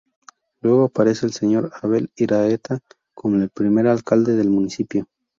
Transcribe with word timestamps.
Luego 0.61 0.85
aparece 0.85 1.27
el 1.27 1.31
señor 1.31 1.69
Abel 1.83 2.09
Iraheta 2.15 2.79
como 3.13 3.35
el 3.35 3.51
primer 3.51 3.85
alcalde 3.85 4.35
del 4.35 4.49
municipio. 4.49 5.07